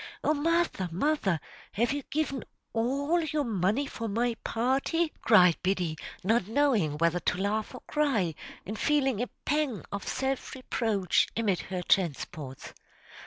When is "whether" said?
6.97-7.19